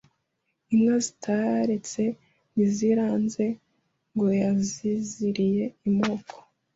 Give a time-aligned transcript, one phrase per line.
[0.73, 2.05] inka Zitaretsa
[2.53, 3.45] ntiziranze
[4.13, 6.35] Ngo yaziziriye imoko